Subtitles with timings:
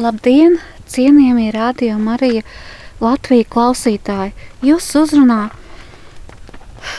[0.00, 0.54] Labdien,
[0.88, 2.40] cienījamie radio Marija
[3.02, 4.30] Latvija klausītāji!
[4.64, 5.50] Jūs uzrunā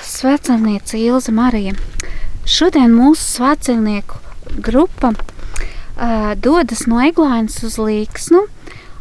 [0.06, 1.74] svecamniece Ilza Marija.
[2.46, 4.22] Šodien mūsu svecamnieku
[4.62, 8.44] grupa uh, dodas no Eglainas uz Līksnu.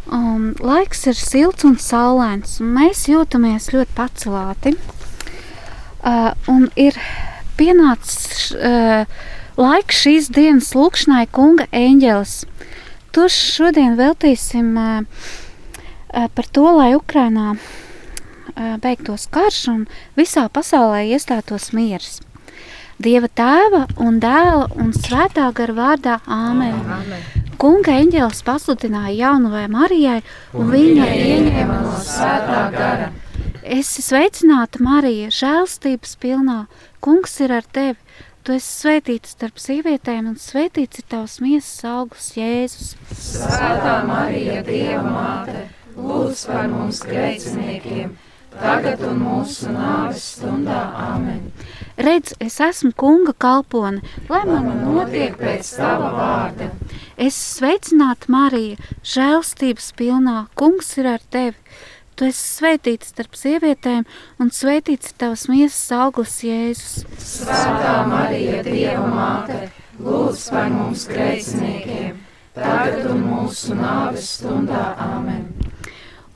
[0.09, 4.73] Um, laiks ir silts un saulains, un mēs jūtamies ļoti pacelāti.
[6.01, 6.97] Uh, un ir
[7.61, 9.05] pienācis uh,
[9.61, 12.39] laiks šīs dienas lūkšanai kunga eņģelis.
[13.17, 19.81] To šodien veltīsim uh, uh, par to, lai Ukrainā uh, beigtos karš un
[20.19, 22.21] visā pasaulē iestātos miers.
[23.01, 26.77] Dieva tēva un dēla un svētā gara vārdā Āmen.
[26.85, 27.23] Amen.
[27.61, 30.21] Kunga eņģēlis pasludināja jaunavai Marijai,
[30.53, 33.11] un, un viņa ieņēma no svētā gara.
[33.61, 36.63] Esi sveicināta, Marija, žēlstības pilnā.
[37.05, 37.99] Kungs ir ar tevi.
[38.41, 42.95] Tu esi svētīta starp sievietēm, un svētīts ir tavs miesas augurs, Jēzus.
[43.13, 48.17] Svētā Marija, Dieva māte, lūdz par mums grēciniekiem,
[48.55, 50.81] tagad un mūsu nāves stundā.
[51.11, 51.53] Āmen!
[52.01, 54.01] Redz, es esmu kunga kalpone,
[54.33, 56.73] lai man notiek pēc tava vārda.
[57.21, 61.59] Es sveicināta Marija, žēlstības pilnā, kungs ir ar tevi.
[62.21, 64.03] Tu esi svētīts starp sievietēm,
[64.45, 67.07] un svētīts ir tavs miesas auglis, Jēzus.
[67.17, 69.61] Svētā Marija, Dieva māte,
[70.05, 72.19] lūdz par mums grēciniekiem,
[72.59, 74.83] tagad un mūsu nāves stundā.
[75.01, 75.47] Āmen!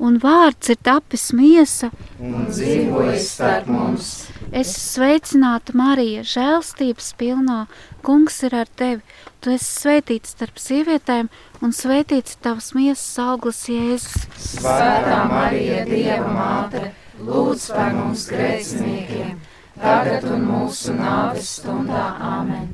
[0.00, 4.08] Un vārds ir tapis miesa un dzīvojis starp mums
[4.54, 7.64] Es sveicināta Marija, žēlstības pilnā,
[8.06, 9.02] kungs ir ar tevi.
[9.42, 11.26] Tu esi svētīts starp sievietēm,
[11.58, 14.28] un svētīts tavs miesas auglis Jēzus.
[14.38, 16.84] Svētā Marija, Dieva māte,
[17.18, 19.42] lūdz par mums grēciniekiem,
[19.80, 22.06] tagad un mūsu nāves stundā.
[22.30, 22.70] Āmen!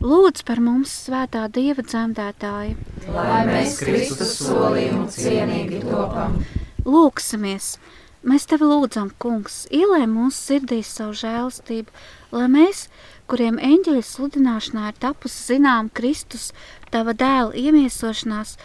[0.00, 2.72] Lūdz par mums, svētā Dieva dzemdētāja,
[3.12, 6.40] lai mēs Kristus solījumu cienīgi topam.
[6.88, 7.74] Lūksimies!
[8.26, 11.92] Mēs tevi lūdzam, kungs, ielē mūsu sirdīs savu žēlastību,
[12.34, 12.88] lai mēs,
[13.30, 16.48] kuriem eņģeļa sludināšanā ir tapusi zinām Kristus,
[16.90, 18.56] tava dēla iemiesošanās,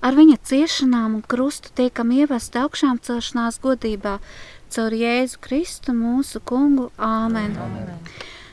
[0.00, 4.16] ar viņa ciešanām un krustu tiekam ievest augšām celšanās godībā,
[4.72, 6.88] caur Jēzu Kristu mūsu kungu.
[6.96, 7.52] Āmen!
[7.60, 7.92] Amen.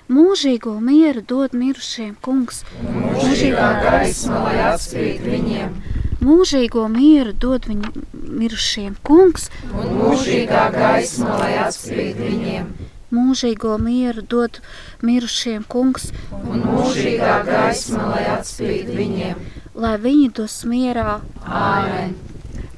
[0.10, 7.92] Mūžīgo mieru dod mirušiem kungs, mūžīgā gaisma, lai atspīd viņiem mūžīgo mieru dod viņu
[8.30, 12.72] mirušiem kungs, un mūžīgā gaisma, lai atspīd viņiem.
[13.16, 14.60] Mūžīgo mieru dod
[15.02, 19.46] mirušiem kungs, un mūžīgā gaisma, lai atspīd viņiem.
[19.80, 21.20] Lai viņi dos mierā.
[21.46, 22.18] Āmen!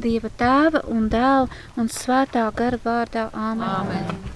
[0.01, 3.29] Dieva tēva un dēla un svētā gara vārdā.
[3.35, 3.67] Āmen!
[3.69, 4.30] Āmen.